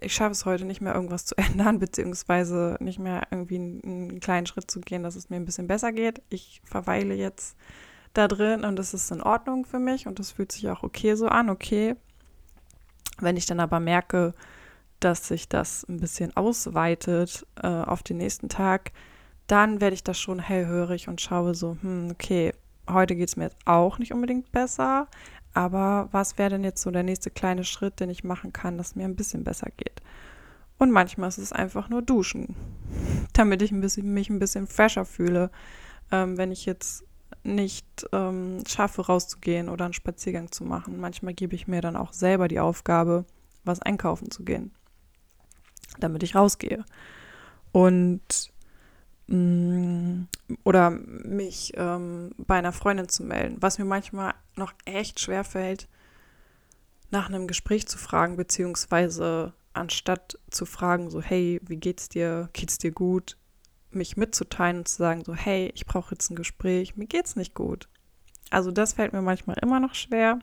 ich 0.05 0.15
schaffe 0.15 0.33
es 0.33 0.45
heute 0.45 0.65
nicht 0.65 0.81
mehr 0.81 0.95
irgendwas 0.95 1.27
zu 1.27 1.35
ändern, 1.39 1.79
beziehungsweise 1.79 2.77
nicht 2.81 2.99
mehr 2.99 3.23
irgendwie 3.31 3.57
einen, 3.57 3.83
einen, 3.85 4.21
kleinen 4.21 4.47
Schritt 4.47 4.71
zu 4.71 4.81
gehen, 4.81 5.03
dass 5.03 5.17
es 5.17 5.31
mir 5.31 5.37
ein 5.37 5.45
bisschen 5.45 5.67
besser 5.67 5.93
geht. 5.93 6.23
Ich 6.29 6.61
verweile 6.65 7.15
jetzt 7.15 7.57
da 8.15 8.29
drin 8.29 8.65
und 8.65 8.77
das 8.77 8.95
ist 8.95 9.11
in 9.11 9.23
Ordnung 9.23 9.65
für 9.65 9.79
mich 9.79 10.07
und 10.07 10.19
das 10.19 10.33
fühlt 10.33 10.53
sich 10.53 10.69
auch 10.69 10.83
okay 10.83 11.15
so 11.15 11.29
an, 11.29 11.51
okay. 11.51 11.97
Wenn 13.19 13.37
ich 13.37 13.47
dann 13.47 13.61
aber 13.61 13.81
merke, 13.81 14.35
dass 15.01 15.29
sich 15.29 15.49
das 15.49 15.87
ein 15.89 15.99
bisschen 15.99 16.37
ausweitet 16.37 17.47
äh, 17.63 17.67
auf 17.67 18.03
den 18.03 18.19
nächsten 18.19 18.49
Tag, 18.49 18.93
dann 19.47 19.81
werde 19.81 19.95
ich 19.95 20.05
da 20.05 20.15
schon 20.15 20.39
hellhörig 20.39 21.09
und 21.09 21.21
schaue 21.21 21.55
so, 21.55 21.77
hm, 21.81 22.11
okay, 22.13 22.53
heute 22.89 23.17
geht 23.17 23.29
es 23.29 23.37
mir 23.37 23.45
jetzt 23.45 23.59
auch 23.65 23.99
nicht 23.99 24.13
unbedingt 24.13 24.53
besser, 24.53 25.09
aber 25.55 26.09
was 26.13 26.39
wäre 26.39 26.51
denn 26.51 26.65
jetzt 26.65 26.83
so 26.83 26.91
der 26.91 27.03
nächste 27.03 27.31
kleine 27.31 27.65
Schritt, 27.65 28.01
den 28.01 28.11
ich 28.11 28.25
machen 28.25 28.53
kann, 28.53 28.79
dass 28.79 28.97
mir 28.97 29.05
ein 29.05 29.17
bisschen 29.17 29.45
besser 29.45 29.69
geht? 29.77 30.03
Und 30.79 30.91
manchmal 30.91 31.29
ist 31.29 31.39
es 31.39 31.53
einfach 31.53 31.89
nur 31.89 32.03
duschen, 32.03 32.57
damit 33.33 33.63
ich 33.63 33.71
ein 33.71 33.81
bisschen, 33.81 34.13
mich 34.13 34.31
ein 34.31 34.39
bisschen 34.39 34.67
fresher 34.67 35.05
fühle. 35.05 35.51
Ähm, 36.11 36.37
wenn 36.37 36.53
ich 36.53 36.67
jetzt 36.67 37.05
nicht 37.45 38.07
ähm, 38.13 38.63
schaffe, 38.67 39.07
rauszugehen 39.07 39.69
oder 39.69 39.85
einen 39.85 39.95
Spaziergang 39.95 40.53
zu 40.53 40.65
machen. 40.65 41.01
Manchmal 41.01 41.35
gebe 41.35 41.55
ich 41.55 41.67
mir 41.67 41.81
dann 41.81 41.97
auch 41.97 42.13
selber 42.13 42.49
die 42.49 42.61
Aufgabe, 42.61 43.25
was 43.65 43.83
einkaufen 43.83 44.31
zu 44.31 44.45
gehen, 44.45 44.73
damit 45.99 46.23
ich 46.23 46.35
rausgehe. 46.35 46.85
Und 47.73 48.52
oder 50.65 50.91
mich 50.91 51.73
ähm, 51.77 52.33
bei 52.37 52.57
einer 52.57 52.73
Freundin 52.73 53.09
zu 53.09 53.23
melden, 53.25 53.57
was 53.61 53.79
mir 53.79 53.87
manchmal 53.87 54.35
noch 54.57 54.75
echt 54.85 55.21
schwer 55.21 55.43
fällt, 55.45 55.89
nach 57.11 57.29
einem 57.29 57.47
Gespräch 57.47 57.87
zu 57.87 57.97
fragen, 57.97 58.37
beziehungsweise 58.37 59.55
anstatt 59.73 60.39
zu 60.51 60.67
fragen, 60.67 61.11
so, 61.11 61.23
hey, 61.23 61.61
wie 61.62 61.77
geht's 61.77 62.11
dir, 62.11 62.51
geht's 62.53 62.77
dir 62.77 62.91
gut, 62.91 63.39
mich 63.91 64.19
mitzuteilen 64.19 64.79
und 64.79 64.89
zu 64.89 64.97
sagen, 64.97 65.25
so, 65.25 65.35
hey, 65.35 65.73
ich 65.75 65.87
brauche 65.87 66.15
jetzt 66.15 66.31
ein 66.31 66.37
Gespräch, 66.37 66.97
mir 66.97 67.07
geht's 67.07 67.37
nicht 67.37 67.55
gut. 67.55 67.89
Also 68.51 68.71
das 68.71 68.93
fällt 68.95 69.15
mir 69.15 69.23
manchmal 69.23 69.57
immer 69.62 69.81
noch 69.81 69.95
schwer, 69.95 70.41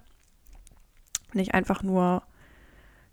nicht 1.34 1.54
einfach 1.54 1.84
nur 1.84 2.24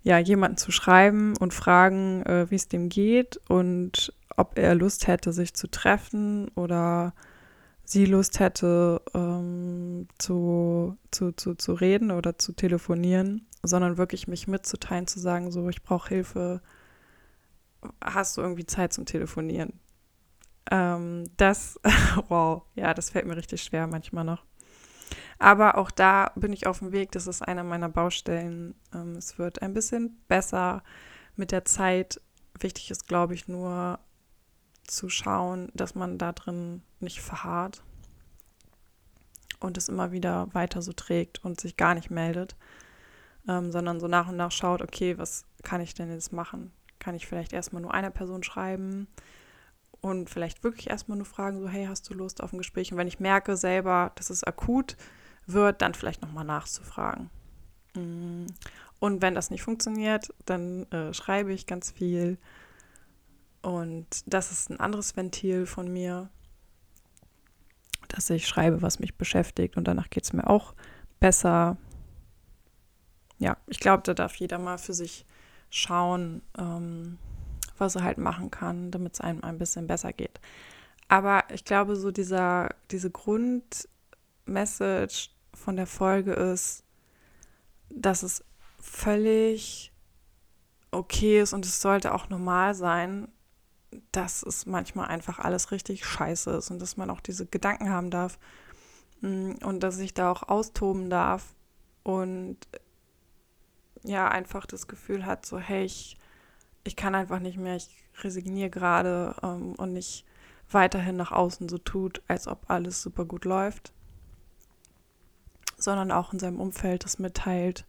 ja, 0.01 0.17
jemanden 0.17 0.57
zu 0.57 0.71
schreiben 0.71 1.35
und 1.37 1.53
fragen, 1.53 2.23
äh, 2.23 2.49
wie 2.49 2.55
es 2.55 2.67
dem 2.67 2.89
geht 2.89 3.39
und 3.47 4.13
ob 4.37 4.57
er 4.57 4.75
Lust 4.75 5.07
hätte, 5.07 5.33
sich 5.33 5.53
zu 5.53 5.69
treffen 5.69 6.47
oder 6.49 7.13
sie 7.83 8.05
Lust 8.05 8.39
hätte, 8.39 9.01
ähm, 9.13 10.07
zu, 10.17 10.97
zu, 11.11 11.31
zu, 11.31 11.55
zu 11.55 11.73
reden 11.73 12.11
oder 12.11 12.37
zu 12.37 12.53
telefonieren, 12.53 13.47
sondern 13.63 13.97
wirklich 13.97 14.27
mich 14.27 14.47
mitzuteilen, 14.47 15.07
zu 15.07 15.19
sagen, 15.19 15.51
so, 15.51 15.67
ich 15.69 15.83
brauche 15.83 16.09
Hilfe, 16.09 16.61
hast 18.01 18.37
du 18.37 18.41
irgendwie 18.41 18.65
Zeit 18.65 18.93
zum 18.93 19.05
Telefonieren? 19.05 19.79
Ähm, 20.69 21.23
das, 21.37 21.79
wow, 22.27 22.63
ja, 22.75 22.93
das 22.93 23.09
fällt 23.09 23.25
mir 23.25 23.37
richtig 23.37 23.63
schwer 23.63 23.87
manchmal 23.87 24.23
noch. 24.23 24.45
Aber 25.39 25.77
auch 25.77 25.91
da 25.91 26.31
bin 26.35 26.51
ich 26.51 26.67
auf 26.67 26.79
dem 26.79 26.91
Weg, 26.91 27.11
das 27.11 27.27
ist 27.27 27.41
einer 27.41 27.63
meiner 27.63 27.89
Baustellen. 27.89 28.75
Ähm, 28.93 29.15
es 29.15 29.37
wird 29.39 29.61
ein 29.61 29.73
bisschen 29.73 30.19
besser 30.27 30.83
mit 31.35 31.51
der 31.51 31.63
Zeit. 31.65 32.19
Wichtig 32.59 32.91
ist, 32.91 33.07
glaube 33.07 33.33
ich, 33.33 33.47
nur 33.47 33.99
zu 34.87 35.09
schauen, 35.09 35.69
dass 35.73 35.95
man 35.95 36.17
da 36.17 36.31
drin 36.31 36.81
nicht 36.99 37.21
verharrt 37.21 37.83
und 39.59 39.77
es 39.77 39.89
immer 39.89 40.11
wieder 40.11 40.53
weiter 40.53 40.81
so 40.81 40.93
trägt 40.93 41.43
und 41.43 41.59
sich 41.59 41.77
gar 41.77 41.93
nicht 41.93 42.09
meldet, 42.09 42.55
ähm, 43.47 43.71
sondern 43.71 43.99
so 43.99 44.07
nach 44.07 44.27
und 44.27 44.37
nach 44.37 44.51
schaut, 44.51 44.81
okay, 44.81 45.17
was 45.17 45.45
kann 45.63 45.81
ich 45.81 45.93
denn 45.93 46.11
jetzt 46.11 46.33
machen? 46.33 46.71
Kann 46.99 47.15
ich 47.15 47.27
vielleicht 47.27 47.53
erstmal 47.53 47.81
nur 47.81 47.93
einer 47.93 48.11
Person 48.11 48.43
schreiben 48.43 49.07
und 50.01 50.29
vielleicht 50.29 50.63
wirklich 50.63 50.89
erstmal 50.89 51.17
nur 51.17 51.25
fragen, 51.25 51.59
so, 51.59 51.67
hey, 51.67 51.85
hast 51.85 52.09
du 52.09 52.13
Lust 52.13 52.41
auf 52.41 52.53
ein 52.53 52.57
Gespräch? 52.57 52.91
Und 52.91 52.97
wenn 52.97 53.07
ich 53.07 53.19
merke 53.19 53.57
selber, 53.57 54.11
dass 54.15 54.29
es 54.29 54.43
akut 54.43 54.95
wird, 55.45 55.81
dann 55.81 55.93
vielleicht 55.93 56.21
nochmal 56.21 56.45
nachzufragen. 56.45 57.29
Mm. 57.95 58.45
Und 58.99 59.21
wenn 59.21 59.35
das 59.35 59.51
nicht 59.51 59.61
funktioniert, 59.61 60.33
dann 60.45 60.91
äh, 60.91 61.13
schreibe 61.13 61.53
ich 61.53 61.67
ganz 61.67 61.91
viel 61.91 62.37
und 63.67 64.07
das 64.27 64.53
ist 64.53 64.69
ein 64.69 64.79
anderes 64.79 65.17
Ventil 65.17 65.65
von 65.65 65.91
mir, 65.91 66.29
dass 68.07 68.29
ich 68.29 68.47
schreibe, 68.47 68.81
was 68.81 68.99
mich 68.99 69.15
beschäftigt 69.15 69.75
und 69.75 69.89
danach 69.89 70.09
geht 70.09 70.23
es 70.23 70.31
mir 70.31 70.49
auch 70.49 70.73
besser. 71.19 71.75
Ja, 73.39 73.57
ich 73.67 73.81
glaube, 73.81 74.03
da 74.03 74.13
darf 74.13 74.35
jeder 74.35 74.57
mal 74.57 74.77
für 74.77 74.93
sich 74.93 75.25
schauen, 75.69 76.43
ähm, 76.57 77.17
was 77.77 77.95
er 77.95 78.03
halt 78.03 78.19
machen 78.19 78.51
kann, 78.51 78.89
damit 78.89 79.15
es 79.15 79.21
einem 79.21 79.43
ein 79.43 79.57
bisschen 79.57 79.85
besser 79.85 80.13
geht. 80.13 80.39
Aber 81.09 81.43
ich 81.53 81.65
glaube, 81.65 81.97
so 81.97 82.09
dieser, 82.09 82.69
diese 82.89 83.11
Grundmessage 83.11 83.89
von 85.53 85.75
der 85.75 85.87
Folge 85.87 86.31
ist, 86.31 86.85
dass 87.89 88.23
es 88.23 88.45
völlig 88.79 89.91
okay 90.91 91.41
ist 91.41 91.51
und 91.51 91.65
es 91.65 91.81
sollte 91.81 92.13
auch 92.13 92.29
normal 92.29 92.73
sein, 92.73 93.27
dass 94.11 94.43
es 94.43 94.65
manchmal 94.65 95.07
einfach 95.07 95.39
alles 95.39 95.71
richtig 95.71 96.05
scheiße 96.05 96.51
ist 96.51 96.71
und 96.71 96.79
dass 96.81 96.97
man 96.97 97.09
auch 97.09 97.21
diese 97.21 97.45
Gedanken 97.45 97.89
haben 97.89 98.09
darf 98.09 98.37
mm, 99.21 99.53
und 99.63 99.81
dass 99.81 99.99
ich 99.99 100.13
da 100.13 100.31
auch 100.31 100.43
austoben 100.43 101.09
darf 101.09 101.55
und 102.03 102.57
ja, 104.03 104.27
einfach 104.27 104.65
das 104.65 104.87
Gefühl 104.87 105.25
hat, 105.25 105.45
so, 105.45 105.57
hey, 105.57 105.83
ich, 105.83 106.17
ich 106.83 106.95
kann 106.95 107.15
einfach 107.15 107.39
nicht 107.39 107.57
mehr, 107.57 107.75
ich 107.75 107.89
resigniere 108.21 108.69
gerade 108.69 109.35
ähm, 109.43 109.73
und 109.75 109.93
nicht 109.93 110.25
weiterhin 110.69 111.15
nach 111.15 111.31
außen 111.31 111.69
so 111.69 111.77
tut, 111.77 112.21
als 112.27 112.47
ob 112.47 112.69
alles 112.69 113.01
super 113.01 113.25
gut 113.25 113.45
läuft, 113.45 113.93
sondern 115.77 116.11
auch 116.11 116.33
in 116.33 116.39
seinem 116.39 116.59
Umfeld 116.59 117.03
das 117.03 117.19
mitteilt, 117.19 117.85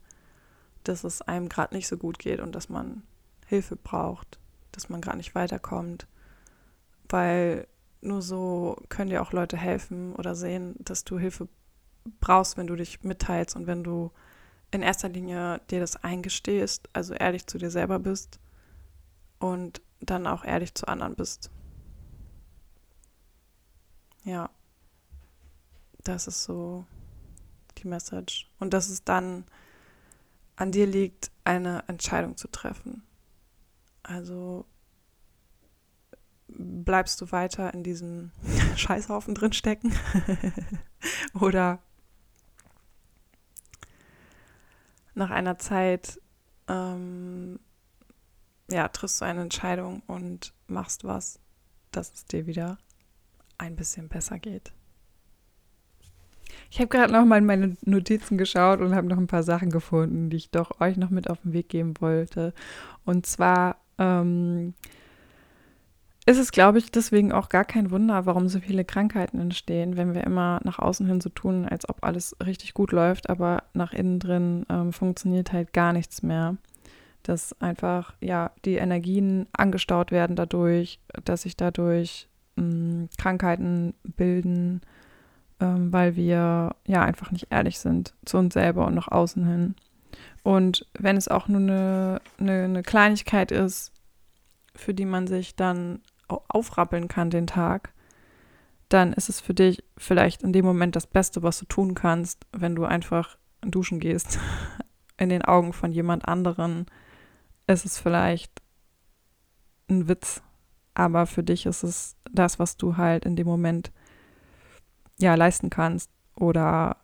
dass 0.83 1.03
es 1.03 1.21
einem 1.21 1.49
gerade 1.49 1.75
nicht 1.75 1.87
so 1.87 1.97
gut 1.97 2.19
geht 2.19 2.39
und 2.39 2.53
dass 2.53 2.69
man 2.69 3.03
Hilfe 3.45 3.75
braucht 3.75 4.39
dass 4.71 4.89
man 4.89 5.01
gerade 5.01 5.17
nicht 5.17 5.35
weiterkommt. 5.35 6.07
Weil 7.07 7.67
nur 8.01 8.21
so 8.21 8.77
können 8.89 9.09
dir 9.09 9.21
auch 9.21 9.33
Leute 9.33 9.57
helfen 9.57 10.15
oder 10.15 10.35
sehen, 10.35 10.75
dass 10.79 11.03
du 11.03 11.19
Hilfe 11.19 11.47
brauchst, 12.19 12.57
wenn 12.57 12.67
du 12.67 12.75
dich 12.75 13.03
mitteilst 13.03 13.55
und 13.55 13.67
wenn 13.67 13.83
du 13.83 14.11
in 14.71 14.81
erster 14.81 15.09
Linie 15.09 15.61
dir 15.69 15.79
das 15.79 16.03
eingestehst, 16.03 16.89
also 16.93 17.13
ehrlich 17.13 17.47
zu 17.47 17.57
dir 17.57 17.71
selber 17.71 17.99
bist 17.99 18.39
und 19.39 19.81
dann 19.99 20.27
auch 20.27 20.45
ehrlich 20.45 20.75
zu 20.75 20.87
anderen 20.87 21.15
bist. 21.15 21.49
Ja, 24.23 24.49
das 26.03 26.27
ist 26.27 26.43
so 26.43 26.85
die 27.77 27.87
Message. 27.87 28.49
Und 28.59 28.73
dass 28.73 28.89
es 28.89 29.03
dann 29.03 29.45
an 30.55 30.71
dir 30.71 30.85
liegt, 30.85 31.31
eine 31.43 31.83
Entscheidung 31.87 32.37
zu 32.37 32.47
treffen. 32.49 33.03
Also 34.03 34.65
bleibst 36.47 37.21
du 37.21 37.31
weiter 37.31 37.73
in 37.73 37.83
diesem 37.83 38.31
Scheißhaufen 38.75 39.35
drin 39.35 39.53
stecken? 39.53 39.93
Oder 41.39 41.79
nach 45.13 45.29
einer 45.29 45.57
Zeit 45.57 46.19
ähm, 46.67 47.59
ja, 48.69 48.87
triffst 48.87 49.21
du 49.21 49.25
eine 49.25 49.41
Entscheidung 49.41 50.01
und 50.07 50.53
machst 50.67 51.03
was, 51.03 51.39
dass 51.91 52.13
es 52.13 52.25
dir 52.25 52.45
wieder 52.45 52.77
ein 53.57 53.75
bisschen 53.75 54.07
besser 54.07 54.39
geht. 54.39 54.71
Ich 56.71 56.79
habe 56.79 56.87
gerade 56.87 57.11
noch 57.11 57.25
mal 57.25 57.37
in 57.37 57.45
meine 57.45 57.77
Notizen 57.81 58.37
geschaut 58.37 58.79
und 58.79 58.95
habe 58.95 59.07
noch 59.07 59.17
ein 59.17 59.27
paar 59.27 59.43
Sachen 59.43 59.71
gefunden, 59.71 60.29
die 60.29 60.37
ich 60.37 60.51
doch 60.51 60.79
euch 60.79 60.97
noch 60.97 61.09
mit 61.09 61.29
auf 61.29 61.41
den 61.41 61.53
Weg 61.53 61.69
geben 61.69 61.93
wollte. 61.99 62.53
Und 63.05 63.25
zwar 63.25 63.78
ähm, 63.99 64.73
ist 66.25 66.37
es, 66.37 66.51
glaube 66.51 66.77
ich, 66.77 66.91
deswegen 66.91 67.31
auch 67.31 67.49
gar 67.49 67.65
kein 67.65 67.89
Wunder, 67.89 68.27
warum 68.27 68.49
so 68.49 68.59
viele 68.59 68.85
Krankheiten 68.85 69.39
entstehen, 69.39 69.97
wenn 69.97 70.13
wir 70.13 70.23
immer 70.23 70.59
nach 70.63 70.77
außen 70.77 71.07
hin 71.07 71.21
so 71.21 71.29
tun, 71.29 71.67
als 71.67 71.89
ob 71.89 72.03
alles 72.03 72.35
richtig 72.45 72.75
gut 72.75 72.91
läuft, 72.91 73.31
aber 73.31 73.63
nach 73.73 73.93
innen 73.93 74.19
drin 74.19 74.63
ähm, 74.69 74.93
funktioniert 74.93 75.51
halt 75.53 75.73
gar 75.73 75.91
nichts 75.91 76.21
mehr. 76.21 76.57
Dass 77.23 77.59
einfach, 77.59 78.13
ja, 78.21 78.51
die 78.63 78.75
Energien 78.75 79.47
angestaut 79.53 80.11
werden 80.11 80.35
dadurch, 80.35 80.99
dass 81.25 81.41
sich 81.41 81.57
dadurch 81.57 82.27
mh, 82.57 82.63
hm, 82.63 83.09
Krankheiten 83.17 83.95
bilden, 84.03 84.81
ähm, 85.59 85.91
weil 85.91 86.15
wir 86.15 86.75
ja 86.85 87.01
einfach 87.01 87.31
nicht 87.31 87.47
ehrlich 87.49 87.79
sind 87.79 88.13
zu 88.23 88.37
uns 88.37 88.53
selber 88.53 88.85
und 88.85 88.93
nach 88.93 89.07
außen 89.07 89.45
hin. 89.47 89.75
Und 90.43 90.87
wenn 90.97 91.17
es 91.17 91.27
auch 91.27 91.47
nur 91.47 91.61
eine, 91.61 92.21
eine, 92.39 92.63
eine 92.63 92.83
Kleinigkeit 92.83 93.51
ist, 93.51 93.91
für 94.75 94.93
die 94.93 95.05
man 95.05 95.27
sich 95.27 95.55
dann 95.55 96.01
aufrappeln 96.27 97.07
kann 97.07 97.29
den 97.29 97.47
Tag, 97.47 97.93
dann 98.87 99.13
ist 99.13 99.29
es 99.29 99.39
für 99.39 99.53
dich 99.53 99.83
vielleicht 99.97 100.41
in 100.41 100.53
dem 100.53 100.65
Moment 100.65 100.95
das 100.95 101.07
Beste, 101.07 101.43
was 101.43 101.59
du 101.59 101.65
tun 101.65 101.93
kannst, 101.93 102.45
wenn 102.51 102.75
du 102.75 102.85
einfach 102.85 103.37
duschen 103.61 103.99
gehst. 103.99 104.39
In 105.17 105.29
den 105.29 105.43
Augen 105.43 105.73
von 105.73 105.91
jemand 105.91 106.29
anderen 106.29 106.85
ist 107.67 107.85
es 107.85 107.99
vielleicht 107.99 108.61
ein 109.89 110.07
Witz, 110.07 110.41
aber 110.93 111.25
für 111.25 111.43
dich 111.43 111.65
ist 111.65 111.83
es 111.83 112.15
das, 112.31 112.57
was 112.57 112.77
du 112.77 112.95
halt 112.95 113.25
in 113.25 113.35
dem 113.35 113.45
Moment 113.45 113.91
ja 115.19 115.35
leisten 115.35 115.69
kannst 115.69 116.09
oder 116.35 116.95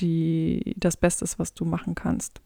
die 0.00 0.74
das 0.76 0.96
Beste 0.96 1.24
ist, 1.24 1.38
was 1.38 1.54
du 1.54 1.64
machen 1.64 1.94
kannst. 1.94 2.40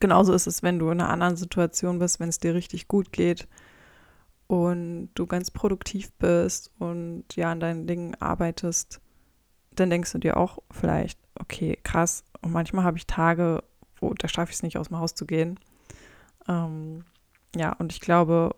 Genauso 0.00 0.32
ist 0.32 0.46
es, 0.46 0.62
wenn 0.62 0.78
du 0.78 0.90
in 0.90 1.00
einer 1.00 1.10
anderen 1.10 1.36
Situation 1.36 1.98
bist, 1.98 2.18
wenn 2.18 2.28
es 2.28 2.38
dir 2.38 2.54
richtig 2.54 2.88
gut 2.88 3.12
geht 3.12 3.46
und 4.48 5.10
du 5.14 5.26
ganz 5.26 5.50
produktiv 5.50 6.12
bist 6.14 6.72
und 6.78 7.24
ja 7.36 7.52
an 7.52 7.60
deinen 7.60 7.86
Dingen 7.86 8.16
arbeitest, 8.20 9.00
dann 9.74 9.90
denkst 9.90 10.12
du 10.12 10.18
dir 10.18 10.36
auch 10.36 10.58
vielleicht, 10.70 11.18
okay, 11.38 11.78
krass. 11.82 12.24
Und 12.40 12.52
manchmal 12.52 12.84
habe 12.84 12.98
ich 12.98 13.06
Tage, 13.06 13.62
wo 13.96 14.12
da 14.14 14.28
schaffe 14.28 14.50
ich 14.50 14.56
es 14.56 14.62
nicht, 14.62 14.76
aus 14.76 14.88
dem 14.88 14.98
Haus 14.98 15.14
zu 15.14 15.24
gehen. 15.24 15.58
Ähm, 16.48 17.04
ja, 17.54 17.72
und 17.74 17.92
ich 17.92 18.00
glaube, 18.00 18.56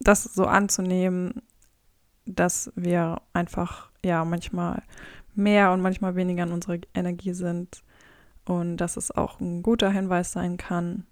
das 0.00 0.24
so 0.24 0.44
anzunehmen, 0.44 1.42
dass 2.26 2.72
wir 2.76 3.22
einfach 3.32 3.90
ja 4.04 4.24
manchmal 4.24 4.82
mehr 5.34 5.72
und 5.72 5.80
manchmal 5.80 6.16
weniger 6.16 6.44
in 6.44 6.52
unserer 6.52 6.78
Energie 6.94 7.32
sind 7.32 7.82
und 8.44 8.76
dass 8.76 8.96
es 8.96 9.10
auch 9.10 9.40
ein 9.40 9.62
guter 9.62 9.90
Hinweis 9.90 10.32
sein 10.32 10.56
kann, 10.56 11.06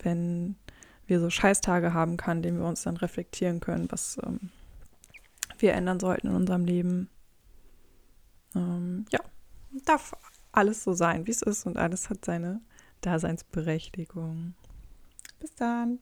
wenn 0.00 0.56
wir 1.06 1.20
so 1.20 1.30
Scheißtage 1.30 1.94
haben 1.94 2.16
kann, 2.16 2.42
den 2.42 2.58
wir 2.58 2.66
uns 2.66 2.82
dann 2.82 2.96
reflektieren 2.96 3.60
können, 3.60 3.90
was 3.90 4.18
ähm, 4.24 4.50
wir 5.58 5.72
ändern 5.72 6.00
sollten 6.00 6.28
in 6.28 6.34
unserem 6.34 6.64
Leben. 6.64 7.08
Ähm, 8.54 9.06
ja, 9.10 9.20
darf 9.84 10.12
alles 10.52 10.84
so 10.84 10.92
sein, 10.92 11.26
wie 11.26 11.30
es 11.30 11.42
ist 11.42 11.66
und 11.66 11.76
alles 11.76 12.10
hat 12.10 12.24
seine 12.24 12.60
Daseinsberechtigung. 13.00 14.54
Bis 15.40 15.54
dann. 15.54 15.98